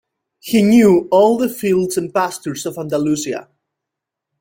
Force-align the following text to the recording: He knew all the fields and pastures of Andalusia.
He 0.39 0.63
knew 0.63 1.07
all 1.11 1.37
the 1.37 1.47
fields 1.47 1.95
and 1.95 2.11
pastures 2.11 2.65
of 2.65 2.75
Andalusia. 2.79 3.49